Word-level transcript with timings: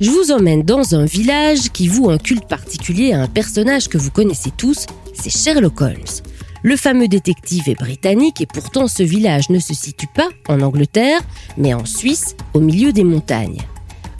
je 0.00 0.10
vous 0.10 0.30
emmène 0.30 0.62
dans 0.62 0.94
un 0.94 1.04
village 1.04 1.70
qui 1.72 1.88
voue 1.88 2.10
un 2.10 2.18
culte 2.18 2.46
particulier 2.46 3.12
à 3.12 3.22
un 3.22 3.28
personnage 3.28 3.88
que 3.88 3.98
vous 3.98 4.10
connaissez 4.10 4.50
tous, 4.50 4.86
c'est 5.14 5.30
Sherlock 5.30 5.80
Holmes. 5.80 6.22
Le 6.62 6.76
fameux 6.76 7.08
détective 7.08 7.68
est 7.68 7.78
britannique 7.78 8.40
et 8.40 8.46
pourtant 8.46 8.88
ce 8.88 9.02
village 9.02 9.50
ne 9.50 9.58
se 9.58 9.72
situe 9.72 10.08
pas 10.14 10.28
en 10.48 10.60
Angleterre, 10.60 11.20
mais 11.56 11.74
en 11.74 11.84
Suisse, 11.84 12.36
au 12.54 12.60
milieu 12.60 12.92
des 12.92 13.04
montagnes. 13.04 13.60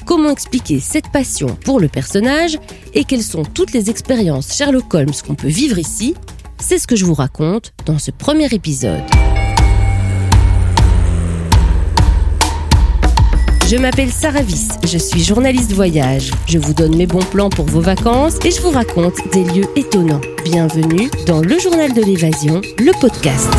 Comment 0.07 0.30
expliquer 0.30 0.79
cette 0.79 1.08
passion 1.08 1.57
pour 1.64 1.80
le 1.80 1.88
personnage 1.88 2.58
et 2.95 3.04
quelles 3.04 3.22
sont 3.22 3.43
toutes 3.43 3.72
les 3.72 3.90
expériences 3.90 4.56
Sherlock 4.56 4.95
Holmes 4.95 5.12
qu'on 5.27 5.34
peut 5.34 5.48
vivre 5.48 5.79
ici? 5.79 6.14
C'est 6.58 6.79
ce 6.79 6.86
que 6.86 6.96
je 6.96 7.04
vous 7.04 7.14
raconte 7.14 7.72
dans 7.84 7.98
ce 7.98 8.12
premier 8.12 8.46
épisode. 8.54 9.02
Je 13.68 13.76
m'appelle 13.76 14.12
Sarah 14.12 14.42
Viss, 14.42 14.68
je 14.84 14.96
suis 14.96 15.24
journaliste 15.24 15.72
voyage. 15.72 16.30
Je 16.46 16.57
vous 16.57 16.72
donne 16.72 16.96
mes 16.96 17.08
bons 17.08 17.24
plans 17.24 17.50
pour 17.50 17.66
vos 17.66 17.80
vacances 17.80 18.36
et 18.44 18.52
je 18.52 18.61
vous 18.61 18.70
raconte 18.70 19.16
des 19.32 19.43
lieux 19.43 19.66
étonnants. 19.74 20.20
Bienvenue 20.44 21.11
dans 21.26 21.40
le 21.40 21.58
journal 21.58 21.93
de 21.93 22.00
l'évasion, 22.00 22.60
le 22.79 22.93
podcast. 23.00 23.50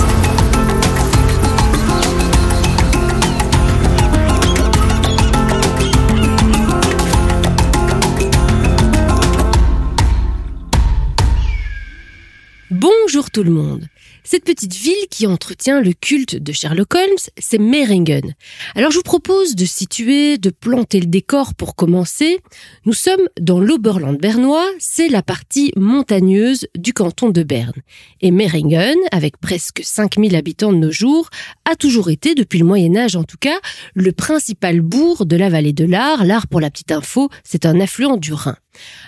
Bonjour 12.72 13.30
tout 13.30 13.44
le 13.44 13.52
monde. 13.52 13.88
Cette 14.30 14.44
petite 14.44 14.74
ville 14.74 15.08
qui 15.10 15.26
entretient 15.26 15.80
le 15.80 15.94
culte 15.94 16.36
de 16.36 16.52
Sherlock 16.52 16.96
Holmes, 16.96 17.32
c'est 17.38 17.60
Meiringen. 17.60 18.36
Alors 18.76 18.92
je 18.92 18.98
vous 18.98 19.04
propose 19.04 19.56
de 19.56 19.64
situer, 19.64 20.38
de 20.38 20.50
planter 20.50 21.00
le 21.00 21.06
décor 21.06 21.56
pour 21.56 21.78
commencer. 21.78 22.40
Nous 22.86 22.92
sommes 22.92 23.30
dans 23.40 23.62
l'Oberland 23.62 24.18
bernois, 24.20 24.70
c'est 24.80 25.08
la 25.08 25.22
partie 25.22 25.72
montagneuse 25.78 26.68
du 26.78 26.92
canton 26.92 27.30
de 27.30 27.42
Berne. 27.42 27.72
Et 28.20 28.32
Meiringen, 28.32 28.98
avec 29.14 29.38
presque 29.38 29.80
5000 29.82 30.36
habitants 30.36 30.74
de 30.74 30.78
nos 30.78 30.92
jours, 30.92 31.30
a 31.64 31.78
toujours 31.78 32.10
été, 32.10 32.36
depuis 32.36 32.60
le 32.60 32.66
Moyen 32.66 32.98
Âge 32.98 33.16
en 33.16 33.24
tout 33.24 33.38
cas, 33.40 33.58
le 33.94 34.12
principal 34.12 34.82
bourg 34.82 35.26
de 35.26 35.38
la 35.38 35.48
vallée 35.48 35.72
de 35.72 35.86
l'Ar. 35.86 36.26
L'Ar, 36.26 36.48
pour 36.48 36.60
la 36.60 36.70
petite 36.70 36.92
info, 36.92 37.30
c'est 37.46 37.66
un 37.66 37.80
affluent 37.80 38.18
du 38.18 38.34
Rhin. 38.34 38.58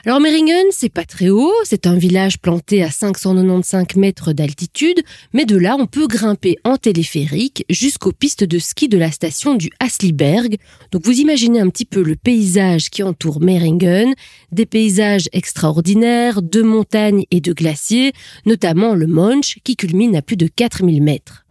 Alors 0.06 0.20
Meiringen, 0.20 0.66
c'est 0.72 0.90
pas 0.90 1.06
très 1.06 1.30
haut, 1.30 1.54
c'est 1.64 1.88
un 1.88 1.96
village 1.96 2.40
planté 2.40 2.84
à 2.84 2.90
595 2.90 3.96
mètres 3.96 4.34
d'altitude, 4.34 5.02
mais 5.34 5.46
de 5.46 5.58
là 5.58 5.76
on 5.80 5.86
peut 5.86 6.08
grimper 6.08 6.58
en 6.64 6.78
téléphérique 6.78 7.66
jusqu'aux 7.70 8.12
pistes 8.12 8.44
de 8.44 8.60
ski 8.60 8.88
de 8.88 8.98
la 8.98 9.12
station 9.12 9.56
du 9.56 9.70
Hasliberg. 9.80 10.58
Donc 10.92 11.06
vous 11.06 11.20
imaginez 11.20 11.60
un 11.60 11.70
petit 11.70 11.86
peu 11.86 12.02
le 12.02 12.16
paysage 12.16 12.90
qui 12.90 13.04
entoure 13.04 13.42
Meiringen, 13.42 14.14
des 14.52 14.66
paysages 14.66 15.30
extraordinaires, 15.34 16.42
de 16.42 16.62
montagnes 16.62 17.26
et 17.32 17.42
de 17.42 17.54
glaciers, 17.54 18.14
notamment 18.46 18.96
le 18.96 19.08
Monch 19.08 19.60
qui 19.64 19.76
culmine 19.76 20.16
à 20.16 20.22
plus 20.22 20.38
de 20.38 20.48
4000 20.48 21.02
mètres. 21.02 21.46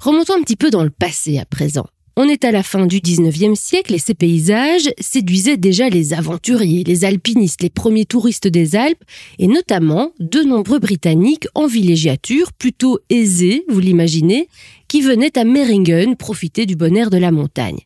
Remontons 0.00 0.34
un 0.34 0.42
petit 0.42 0.56
peu 0.56 0.70
dans 0.70 0.84
le 0.84 0.90
passé 0.90 1.38
à 1.38 1.44
présent. 1.44 1.86
On 2.20 2.28
est 2.28 2.44
à 2.44 2.50
la 2.50 2.64
fin 2.64 2.86
du 2.86 2.98
19e 2.98 3.54
siècle 3.54 3.94
et 3.94 3.98
ces 3.98 4.12
paysages 4.12 4.90
séduisaient 4.98 5.56
déjà 5.56 5.88
les 5.88 6.14
aventuriers, 6.14 6.82
les 6.82 7.04
alpinistes, 7.04 7.62
les 7.62 7.70
premiers 7.70 8.06
touristes 8.06 8.48
des 8.48 8.74
Alpes 8.74 9.04
et 9.38 9.46
notamment 9.46 10.10
de 10.18 10.40
nombreux 10.40 10.80
Britanniques 10.80 11.46
en 11.54 11.68
villégiature 11.68 12.52
plutôt 12.52 12.98
aisés, 13.08 13.64
vous 13.68 13.78
l'imaginez, 13.78 14.48
qui 14.88 15.02
venaient 15.02 15.38
à 15.38 15.44
Meiringen 15.44 16.16
profiter 16.16 16.66
du 16.66 16.74
bon 16.74 16.96
air 16.96 17.10
de 17.10 17.18
la 17.18 17.30
montagne. 17.30 17.78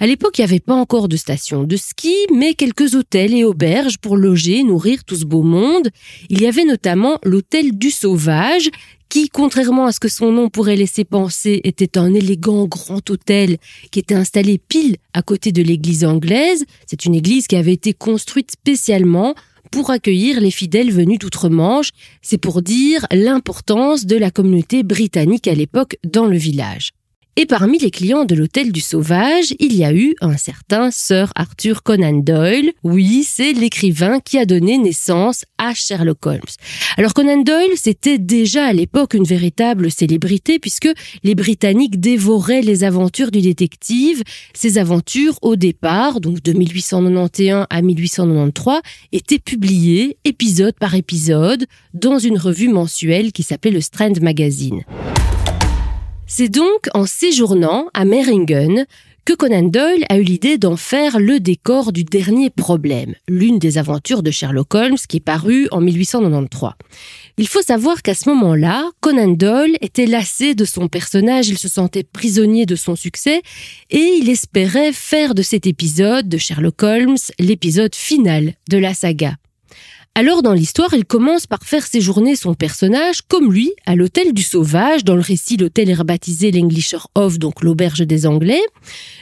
À 0.00 0.06
l'époque, 0.06 0.38
il 0.38 0.42
n'y 0.42 0.50
avait 0.50 0.60
pas 0.60 0.74
encore 0.74 1.08
de 1.08 1.16
station 1.16 1.64
de 1.64 1.76
ski, 1.76 2.14
mais 2.32 2.54
quelques 2.54 2.94
hôtels 2.94 3.34
et 3.34 3.44
auberges 3.44 3.98
pour 3.98 4.16
loger, 4.16 4.62
nourrir 4.62 5.04
tout 5.04 5.16
ce 5.16 5.24
beau 5.26 5.42
monde. 5.42 5.90
Il 6.30 6.40
y 6.40 6.46
avait 6.46 6.64
notamment 6.64 7.18
l'hôtel 7.24 7.76
du 7.76 7.90
Sauvage, 7.90 8.70
qui, 9.08 9.28
contrairement 9.28 9.86
à 9.86 9.92
ce 9.92 10.00
que 10.00 10.08
son 10.08 10.32
nom 10.32 10.48
pourrait 10.48 10.76
laisser 10.76 11.04
penser, 11.04 11.60
était 11.64 11.98
un 11.98 12.14
élégant 12.14 12.66
grand 12.66 13.08
hôtel 13.10 13.58
qui 13.90 13.98
était 13.98 14.14
installé 14.14 14.58
pile 14.58 14.96
à 15.12 15.22
côté 15.22 15.52
de 15.52 15.62
l'église 15.62 16.04
anglaise. 16.04 16.64
C'est 16.86 17.04
une 17.04 17.14
église 17.14 17.46
qui 17.46 17.56
avait 17.56 17.72
été 17.72 17.92
construite 17.92 18.50
spécialement 18.50 19.34
pour 19.70 19.90
accueillir 19.90 20.40
les 20.40 20.50
fidèles 20.50 20.92
venus 20.92 21.18
d'outre-Manche. 21.18 21.90
C'est 22.22 22.38
pour 22.38 22.62
dire 22.62 23.06
l'importance 23.10 24.06
de 24.06 24.16
la 24.16 24.30
communauté 24.30 24.82
britannique 24.82 25.48
à 25.48 25.54
l'époque 25.54 25.96
dans 26.04 26.26
le 26.26 26.36
village. 26.36 26.90
Et 27.36 27.46
parmi 27.46 27.78
les 27.78 27.90
clients 27.90 28.24
de 28.24 28.36
l'hôtel 28.36 28.70
du 28.70 28.78
Sauvage, 28.78 29.56
il 29.58 29.74
y 29.74 29.84
a 29.84 29.92
eu 29.92 30.14
un 30.20 30.36
certain 30.36 30.92
Sir 30.92 31.32
Arthur 31.34 31.82
Conan 31.82 32.12
Doyle. 32.12 32.70
Oui, 32.84 33.26
c'est 33.28 33.52
l'écrivain 33.52 34.20
qui 34.20 34.38
a 34.38 34.46
donné 34.46 34.78
naissance 34.78 35.44
à 35.58 35.74
Sherlock 35.74 36.24
Holmes. 36.26 36.40
Alors 36.96 37.12
Conan 37.12 37.42
Doyle, 37.42 37.72
c'était 37.74 38.18
déjà 38.18 38.66
à 38.66 38.72
l'époque 38.72 39.14
une 39.14 39.24
véritable 39.24 39.90
célébrité 39.90 40.60
puisque 40.60 40.88
les 41.24 41.34
Britanniques 41.34 41.98
dévoraient 41.98 42.62
les 42.62 42.84
aventures 42.84 43.32
du 43.32 43.40
détective. 43.40 44.22
Ces 44.54 44.78
aventures, 44.78 45.36
au 45.42 45.56
départ, 45.56 46.20
donc 46.20 46.40
de 46.40 46.52
1891 46.52 47.66
à 47.68 47.82
1893, 47.82 48.80
étaient 49.10 49.40
publiées 49.40 50.18
épisode 50.24 50.74
par 50.78 50.94
épisode 50.94 51.66
dans 51.94 52.20
une 52.20 52.38
revue 52.38 52.68
mensuelle 52.68 53.32
qui 53.32 53.42
s'appelait 53.42 53.72
le 53.72 53.80
Strand 53.80 54.20
Magazine. 54.22 54.84
C'est 56.26 56.48
donc 56.48 56.88
en 56.94 57.06
séjournant 57.06 57.88
à 57.92 58.04
Meiringen 58.04 58.86
que 59.24 59.32
Conan 59.32 59.62
Doyle 59.62 60.04
a 60.10 60.18
eu 60.18 60.22
l'idée 60.22 60.58
d'en 60.58 60.76
faire 60.76 61.18
le 61.18 61.40
décor 61.40 61.92
du 61.92 62.04
dernier 62.04 62.50
problème, 62.50 63.14
l'une 63.26 63.58
des 63.58 63.78
aventures 63.78 64.22
de 64.22 64.30
Sherlock 64.30 64.74
Holmes 64.74 64.98
qui 65.08 65.18
est 65.18 65.20
parue 65.20 65.66
en 65.70 65.80
1893. 65.80 66.72
Il 67.38 67.48
faut 67.48 67.62
savoir 67.62 68.02
qu'à 68.02 68.14
ce 68.14 68.28
moment-là, 68.30 68.90
Conan 69.00 69.28
Doyle 69.28 69.76
était 69.80 70.06
lassé 70.06 70.54
de 70.54 70.64
son 70.64 70.88
personnage, 70.88 71.48
il 71.48 71.58
se 71.58 71.68
sentait 71.68 72.04
prisonnier 72.04 72.66
de 72.66 72.76
son 72.76 72.96
succès 72.96 73.42
et 73.90 74.18
il 74.20 74.28
espérait 74.28 74.92
faire 74.92 75.34
de 75.34 75.42
cet 75.42 75.66
épisode 75.66 76.28
de 76.28 76.38
Sherlock 76.38 76.82
Holmes 76.82 77.16
l'épisode 77.38 77.94
final 77.94 78.54
de 78.68 78.78
la 78.78 78.92
saga. 78.92 79.36
Alors 80.16 80.42
dans 80.42 80.52
l'histoire, 80.52 80.94
il 80.94 81.04
commence 81.04 81.48
par 81.48 81.64
faire 81.64 81.84
séjourner 81.84 82.36
son 82.36 82.54
personnage 82.54 83.22
comme 83.22 83.52
lui 83.52 83.72
à 83.84 83.96
l'hôtel 83.96 84.32
du 84.32 84.44
Sauvage. 84.44 85.02
Dans 85.02 85.16
le 85.16 85.20
récit, 85.20 85.56
l'hôtel 85.56 85.90
est 85.90 85.94
rebaptisé 85.94 86.52
l'Englisher 86.52 86.98
Hof, 87.16 87.40
donc 87.40 87.64
l'auberge 87.64 88.06
des 88.06 88.24
Anglais. 88.24 88.62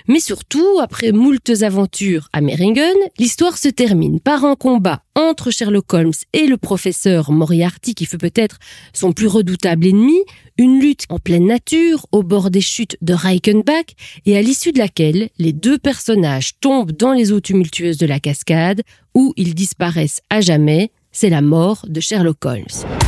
Mais 0.06 0.20
surtout, 0.20 0.80
après 0.82 1.12
moultes 1.12 1.62
aventures 1.62 2.28
à 2.34 2.42
Meiringen, 2.42 2.94
l'histoire 3.18 3.56
se 3.56 3.70
termine 3.70 4.20
par 4.20 4.44
un 4.44 4.54
combat 4.54 5.02
entre 5.14 5.50
Sherlock 5.50 5.92
Holmes 5.92 6.12
et 6.32 6.46
le 6.46 6.56
professeur 6.56 7.32
Moriarty, 7.32 7.94
qui 7.94 8.06
fut 8.06 8.18
peut-être 8.18 8.58
son 8.92 9.12
plus 9.12 9.26
redoutable 9.26 9.86
ennemi, 9.86 10.18
une 10.58 10.80
lutte 10.80 11.06
en 11.08 11.18
pleine 11.18 11.46
nature 11.46 12.06
au 12.12 12.22
bord 12.22 12.50
des 12.50 12.60
chutes 12.60 12.96
de 13.02 13.14
Reichenbach 13.14 13.86
et 14.26 14.36
à 14.36 14.42
l'issue 14.42 14.72
de 14.72 14.78
laquelle 14.78 15.28
les 15.38 15.52
deux 15.52 15.78
personnages 15.78 16.58
tombent 16.60 16.92
dans 16.92 17.12
les 17.12 17.32
eaux 17.32 17.40
tumultueuses 17.40 17.98
de 17.98 18.06
la 18.06 18.20
cascade 18.20 18.82
où 19.14 19.32
ils 19.36 19.54
disparaissent 19.54 20.20
à 20.30 20.40
jamais, 20.40 20.90
c'est 21.10 21.30
la 21.30 21.42
mort 21.42 21.84
de 21.88 22.00
Sherlock 22.00 22.44
Holmes. 22.44 23.01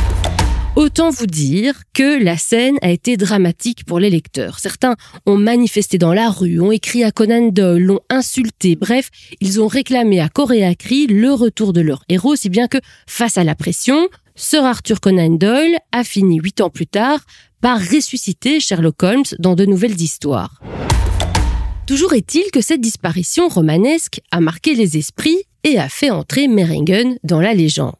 Autant 0.75 1.09
vous 1.09 1.25
dire 1.25 1.73
que 1.93 2.21
la 2.21 2.37
scène 2.37 2.77
a 2.81 2.89
été 2.89 3.15
dramatique 3.15 3.85
pour 3.85 3.97
les 3.97 4.09
lecteurs. 4.09 4.59
Certains 4.59 4.97
ont 5.25 5.37
manifesté 5.37 5.97
dans 5.97 6.13
la 6.13 6.29
rue, 6.29 6.59
ont 6.59 6.71
écrit 6.73 7.05
à 7.05 7.11
Conan 7.11 7.47
Doyle, 7.47 7.81
l'ont 7.81 8.01
insulté, 8.09 8.75
bref, 8.75 9.09
ils 9.39 9.61
ont 9.61 9.67
réclamé 9.67 10.19
à 10.19 10.27
corps 10.27 10.51
à 10.51 10.75
cri 10.75 11.07
le 11.07 11.31
retour 11.31 11.71
de 11.71 11.79
leur 11.79 12.03
héros, 12.09 12.35
si 12.35 12.49
bien 12.49 12.67
que, 12.67 12.77
face 13.07 13.37
à 13.37 13.45
la 13.45 13.55
pression, 13.55 14.09
Sir 14.35 14.65
Arthur 14.65 14.99
Conan 14.99 15.37
Doyle 15.37 15.77
a 15.93 16.03
fini 16.03 16.39
huit 16.39 16.59
ans 16.59 16.69
plus 16.69 16.87
tard 16.87 17.21
par 17.61 17.79
ressusciter 17.79 18.59
Sherlock 18.59 19.01
Holmes 19.01 19.23
dans 19.39 19.55
de 19.55 19.65
nouvelles 19.65 20.01
histoires. 20.01 20.59
Toujours 21.87 22.13
est-il 22.13 22.51
que 22.51 22.59
cette 22.59 22.81
disparition 22.81 23.47
romanesque 23.47 24.19
a 24.31 24.41
marqué 24.41 24.75
les 24.75 24.97
esprits 24.97 25.43
et 25.63 25.79
a 25.79 25.87
fait 25.87 26.09
entrer 26.09 26.49
Meiringen 26.49 27.17
dans 27.23 27.39
la 27.39 27.53
légende. 27.53 27.95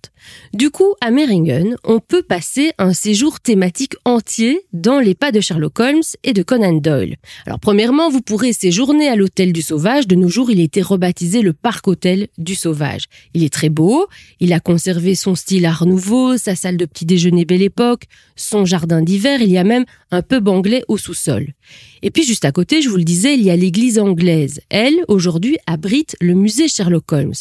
Du 0.54 0.70
coup, 0.70 0.94
à 1.02 1.12
Meiringen, 1.12 1.76
on 1.84 2.00
peut 2.00 2.24
passer 2.24 2.72
un 2.78 2.94
séjour 2.94 3.40
thématique 3.40 3.96
entier 4.06 4.62
dans 4.74 5.00
les 5.00 5.16
pas 5.16 5.32
de 5.32 5.42
Sherlock 5.42 5.80
Holmes 5.80 6.02
et 6.24 6.34
de 6.34 6.44
Conan 6.44 6.74
Doyle. 6.74 7.18
Alors 7.46 7.60
premièrement, 7.60 8.10
vous 8.10 8.22
pourrez 8.22 8.54
séjourner 8.54 9.08
à 9.08 9.16
l'hôtel 9.16 9.54
du 9.54 9.62
Sauvage. 9.62 10.08
De 10.08 10.16
nos 10.16 10.30
jours, 10.30 10.52
il 10.52 10.60
a 10.60 10.64
été 10.64 10.82
rebaptisé 10.82 11.42
le 11.42 11.54
Parc 11.54 11.88
Hôtel 11.88 12.28
du 12.38 12.56
Sauvage. 12.56 13.06
Il 13.34 13.44
est 13.44 13.54
très 13.54 13.70
beau, 13.70 14.08
il 14.40 14.54
a 14.54 14.60
conservé 14.60 15.16
son 15.16 15.36
style 15.36 15.66
art 15.66 15.86
nouveau, 15.86 16.38
sa 16.38 16.56
salle 16.56 16.78
de 16.78 16.86
petit 16.86 17.06
déjeuner 17.06 17.46
belle 17.46 17.62
époque, 17.62 18.04
son 18.36 18.66
jardin 18.66 19.02
d'hiver, 19.02 19.42
il 19.42 19.52
y 19.52 19.58
a 19.58 19.64
même 19.64 19.86
un 20.12 20.22
pub 20.22 20.48
anglais 20.48 20.84
au 20.88 20.98
sous-sol. 20.98 21.54
Et 22.02 22.12
puis 22.12 22.24
juste 22.24 22.46
à 22.46 22.52
côté, 22.52 22.82
je 22.82 22.90
vous 22.90 22.98
le 22.98 23.04
disais, 23.04 23.34
il 23.34 23.42
y 23.42 23.50
a 23.50 23.56
l'église 23.56 24.00
anglaise. 24.00 24.62
Elle, 24.70 24.96
aujourd'hui, 25.08 25.58
abrite 25.66 26.16
le 26.22 26.34
musée 26.34 26.68
Sherlock 26.68 27.12
Holmes. 27.12 27.34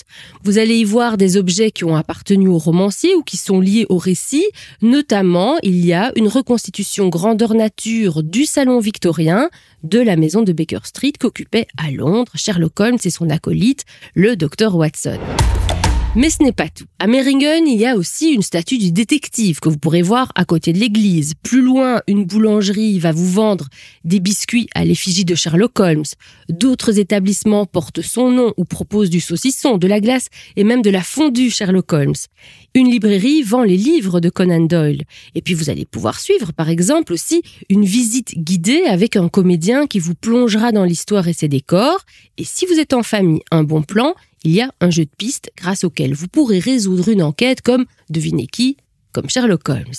Vous 0.43 0.59
allez 0.59 0.77
y 0.77 0.85
voir 0.85 1.17
des 1.17 1.37
objets 1.37 1.71
qui 1.71 1.85
ont 1.85 1.97
appartenu 1.97 2.49
au 2.49 2.59
roman 2.59 2.74
ou 3.17 3.23
qui 3.23 3.37
sont 3.37 3.61
liés 3.61 3.87
au 3.89 3.99
récit. 3.99 4.45
Notamment, 4.83 5.57
il 5.63 5.85
y 5.85 5.93
a 5.93 6.13
une 6.17 6.29
reconstitution 6.29 7.09
grandeur 7.09 7.55
nature 7.55 8.23
du 8.23 8.45
salon 8.45 8.81
victorien 8.81 9.49
de 9.83 10.01
la 10.01 10.17
maison 10.17 10.43
de 10.43 10.53
Baker 10.53 10.81
Street 10.85 11.13
qu'occupait 11.19 11.67
à 11.77 11.91
Londres 11.91 12.33
Sherlock 12.35 12.79
Holmes 12.81 12.99
et 13.05 13.11
son 13.11 13.31
acolyte, 13.31 13.85
le 14.15 14.37
docteur 14.37 14.75
Watson. 14.75 15.19
Mais 16.17 16.31
ce 16.31 16.45
n'est 16.45 16.53
pas 16.53 16.69
tout. 16.69 16.85
À 17.01 17.09
Meringen, 17.09 17.67
il 17.67 17.77
y 17.77 17.87
a 17.87 17.97
aussi 17.97 18.31
une 18.31 18.43
statue 18.43 18.79
du 18.79 18.93
détective 18.93 19.59
que 19.59 19.69
vous 19.69 19.79
pourrez 19.79 20.03
voir 20.03 20.31
à 20.37 20.45
côté 20.45 20.73
de 20.73 20.79
l'église. 20.79 21.35
Plus 21.43 21.61
loin, 21.61 22.03
une 22.07 22.25
boulangerie 22.25 23.01
va 23.01 23.11
vous 23.11 23.29
vendre 23.29 23.67
des 24.05 24.21
biscuits 24.21 24.69
à 24.77 24.85
l'effigie 24.85 25.25
de 25.25 25.35
Sherlock 25.35 25.81
Holmes. 25.81 26.05
D'autres 26.49 27.01
établissements 27.01 27.67
portent 27.67 28.01
son 28.01 28.31
nom 28.31 28.55
ou 28.57 28.65
proposent 28.65 29.11
du 29.11 29.19
saucisson, 29.19 29.77
de 29.77 29.89
la 29.89 29.99
glace 29.99 30.29
et 30.55 30.63
même 30.63 30.83
de 30.83 30.91
la 30.91 31.03
fondue 31.03 31.51
Sherlock 31.51 31.93
Holmes. 31.93 32.15
Une 32.77 32.89
librairie 32.89 33.43
vend 33.43 33.65
les 33.65 33.77
livres 33.77 34.21
de 34.21 34.31
Conan 34.31 34.67
Doyle. 34.67 35.03
Et 35.35 35.43
puis 35.43 35.55
vous 35.55 35.69
allez 35.69 35.85
pouvoir 35.85 36.21
suivre, 36.21 36.53
par 36.53 36.69
exemple, 36.69 37.13
aussi 37.13 37.43
une 37.69 37.85
visite 37.85 38.39
guidée 38.39 38.85
avec 38.85 39.17
un 39.17 39.29
comédien 39.29 39.89
qui 39.89 39.99
vous 39.99 40.15
plongera 40.15 40.71
dans 40.71 40.85
l'histoire 40.85 41.27
et 41.27 41.33
ses 41.33 41.49
décors. 41.49 42.05
Et 42.39 42.45
si 42.45 42.67
vous 42.67 42.79
êtes 42.79 42.93
en 42.93 43.03
famille, 43.03 43.43
un 43.51 43.65
bon 43.65 43.83
plan, 43.83 44.15
il 44.45 44.53
y 44.53 44.61
a 44.61 44.73
un 44.81 44.91
jeu 44.91 45.05
de 45.05 45.11
pistes 45.17 45.51
grâce 45.57 45.85
auquel 45.85 46.15
vous 46.15 46.29
pourrez 46.29 46.59
résoudre 46.59 47.09
une 47.09 47.23
enquête 47.23 47.63
comme, 47.63 47.87
devinez 48.11 48.47
qui, 48.47 48.77
comme 49.13 49.29
Sherlock 49.29 49.69
Holmes. 49.69 49.95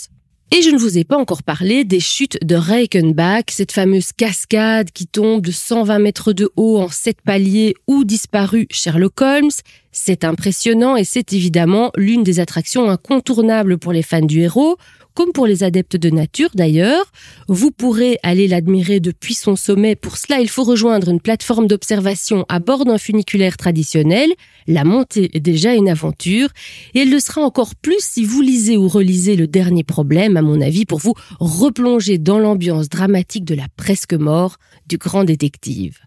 Et 0.52 0.62
je 0.62 0.70
ne 0.70 0.78
vous 0.78 0.98
ai 0.98 1.04
pas 1.04 1.18
encore 1.18 1.42
parlé 1.42 1.84
des 1.84 2.00
chutes 2.00 2.38
de 2.46 2.56
Reichenbach, 2.56 3.46
cette 3.50 3.72
fameuse 3.72 4.12
cascade 4.14 4.92
qui 4.92 5.08
tombe 5.08 5.42
de 5.42 5.52
120 5.52 6.00
mètres 6.00 6.34
de 6.34 6.52
haut 6.56 6.78
en 6.78 6.88
sept 6.88 7.20
paliers 7.22 7.74
où 7.88 8.04
disparu 8.04 8.68
Sherlock 8.70 9.20
Holmes. 9.22 9.50
C'est 9.92 10.24
impressionnant 10.24 10.96
et 10.96 11.04
c'est 11.04 11.34
évidemment 11.34 11.92
l'une 11.98 12.24
des 12.24 12.40
attractions 12.40 12.90
incontournables 12.90 13.80
pour 13.80 13.92
les 13.92 14.04
fans 14.04 14.22
du 14.22 14.42
héros 14.42 14.78
comme 15.16 15.32
pour 15.32 15.48
les 15.48 15.64
adeptes 15.64 15.96
de 15.96 16.10
nature 16.12 16.50
d'ailleurs. 16.54 17.12
Vous 17.48 17.72
pourrez 17.72 18.20
aller 18.22 18.48
l'admirer 18.48 19.00
depuis 19.00 19.34
son 19.34 19.56
sommet. 19.56 19.96
Pour 19.96 20.18
cela, 20.18 20.40
il 20.40 20.50
faut 20.50 20.64
rejoindre 20.64 21.10
une 21.10 21.20
plateforme 21.20 21.68
d'observation 21.68 22.46
à 22.50 22.60
bord 22.60 22.86
d'un 22.86 23.00
funiculaire 23.00 23.58
traditionnel. 23.58 24.30
La 24.68 24.84
montée 24.84 25.36
est 25.36 25.40
déjà 25.40 25.74
une 25.74 25.90
aventure 25.90 26.50
et 26.94 27.00
elle 27.00 27.10
le 27.10 27.20
sera 27.20 27.42
encore 27.42 27.76
plus 27.76 28.00
si 28.00 28.26
vous 28.26 28.42
lisez 28.42 28.78
ou 28.78 28.88
relisez 28.88 29.36
le 29.36 29.48
dernier 29.48 29.84
problème, 29.84 30.38
à 30.38 30.42
mon 30.42 30.62
avis, 30.62 30.86
pour 30.86 31.00
vous 31.00 31.16
replonger 31.40 32.18
dans 32.18 32.40
l'ambiance 32.40 32.90
dramatique 32.90 33.46
de 33.46 33.56
la 33.56 33.68
presque 33.78 34.14
mort 34.14 34.58
du 34.88 34.98
grand 34.98 35.24
détective. 35.24 36.00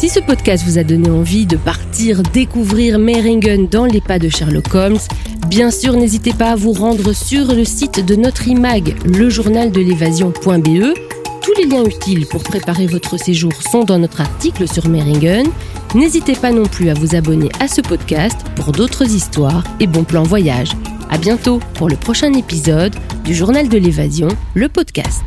Si 0.00 0.08
ce 0.08 0.18
podcast 0.18 0.64
vous 0.64 0.78
a 0.78 0.82
donné 0.82 1.10
envie 1.10 1.44
de 1.44 1.58
partir 1.58 2.22
découvrir 2.22 2.98
Meringen 2.98 3.68
dans 3.68 3.84
les 3.84 4.00
pas 4.00 4.18
de 4.18 4.30
Sherlock 4.30 4.74
Holmes, 4.74 4.96
bien 5.48 5.70
sûr 5.70 5.92
n'hésitez 5.92 6.32
pas 6.32 6.52
à 6.52 6.56
vous 6.56 6.72
rendre 6.72 7.12
sur 7.12 7.54
le 7.54 7.66
site 7.66 8.02
de 8.06 8.14
notre 8.14 8.48
imag, 8.48 8.96
le 9.04 9.28
journal 9.28 9.70
de 9.70 9.82
l'évasion.be. 9.82 10.94
Tous 11.42 11.52
les 11.58 11.66
liens 11.66 11.84
utiles 11.84 12.24
pour 12.26 12.42
préparer 12.42 12.86
votre 12.86 13.18
séjour 13.18 13.52
sont 13.70 13.84
dans 13.84 13.98
notre 13.98 14.22
article 14.22 14.66
sur 14.66 14.88
Meringen. 14.88 15.44
N'hésitez 15.94 16.32
pas 16.34 16.50
non 16.50 16.64
plus 16.64 16.88
à 16.88 16.94
vous 16.94 17.14
abonner 17.14 17.50
à 17.60 17.68
ce 17.68 17.82
podcast 17.82 18.38
pour 18.56 18.72
d'autres 18.72 19.04
histoires 19.04 19.64
et 19.80 19.86
bons 19.86 20.04
plans 20.04 20.22
voyage. 20.22 20.70
À 21.10 21.18
bientôt 21.18 21.60
pour 21.74 21.90
le 21.90 21.96
prochain 21.96 22.32
épisode 22.32 22.94
du 23.26 23.34
Journal 23.34 23.68
de 23.68 23.76
l'évasion, 23.76 24.28
le 24.54 24.70
podcast. 24.70 25.24